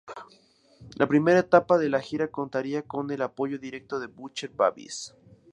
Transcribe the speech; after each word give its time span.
La 0.95 1.05
primera 1.07 1.37
etapa 1.41 1.77
de 1.77 1.87
la 1.87 2.01
gira 2.01 2.29
contaría 2.31 2.81
con 2.81 3.11
el 3.11 3.21
apoyo 3.21 3.59
directo 3.59 3.99
de 3.99 4.07
Butcher 4.07 4.49
Babies. 4.49 5.15